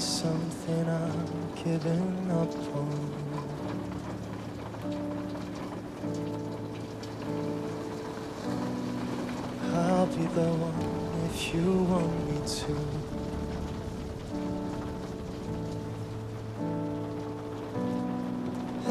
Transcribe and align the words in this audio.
something 0.00 0.88
I'm 0.88 1.54
giving 1.62 2.30
up 2.30 2.54
on. 2.74 3.10
I'll 9.74 10.06
be 10.06 10.24
the 10.38 10.48
one 10.66 10.80
if 11.30 11.54
you 11.54 11.68
want 11.90 12.12
me 12.28 12.38
to. 12.58 12.74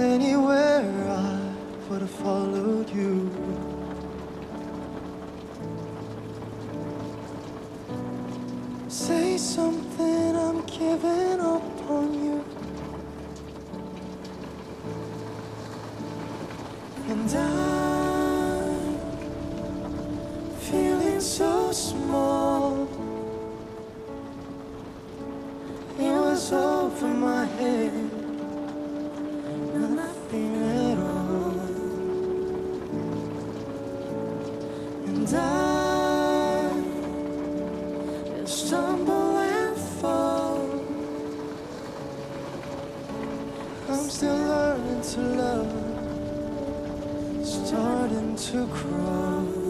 Anywhere 0.02 0.92
I 1.10 1.20
would 1.90 2.02
have 2.02 2.10
followed 2.12 2.90
you. 2.90 3.30
Say 8.88 9.38
something, 9.38 10.19
I'm 10.70 10.78
giving 10.78 11.40
up 11.40 11.90
on 11.90 12.14
you. 12.14 12.44
And 17.08 17.32
I'm 17.36 18.98
feeling 20.60 21.22
so 21.22 21.72
small. 21.72 22.88
It 25.98 26.12
was 26.12 26.52
over 26.54 27.08
my 27.08 27.46
head, 27.46 27.94
nothing 29.74 30.56
at 30.56 30.98
all. 31.00 31.60
And 35.08 35.36
I 35.36 36.86
stumble 38.46 39.19
I'm 43.92 44.08
still 44.08 44.38
learning 44.38 45.02
to 45.02 45.20
love, 45.20 45.72
starting 47.44 48.36
to 48.36 48.68
crawl. 48.68 49.69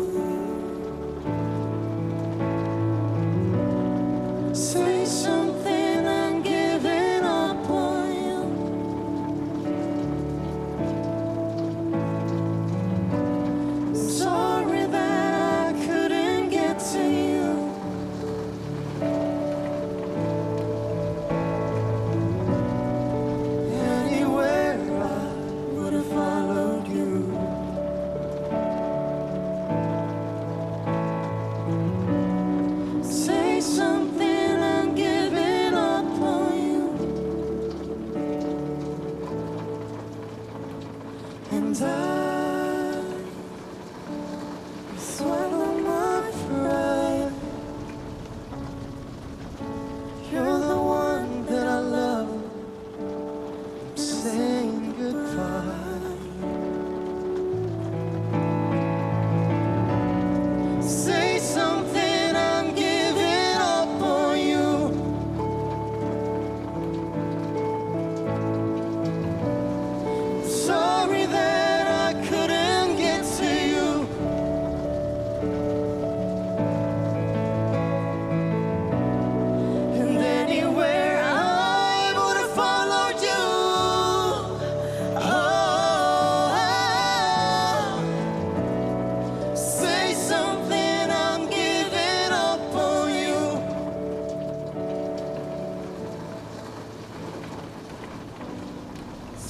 And 41.51 41.81
I 41.81 42.18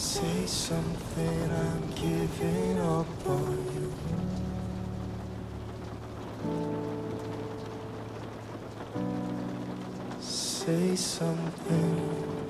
Say 0.10 0.48
something, 0.48 1.52
I'm 1.52 1.92
giving 1.92 2.80
up 2.80 3.28
on 3.28 3.58
you. 3.76 3.94
Say 10.20 10.96
something. 10.96 12.49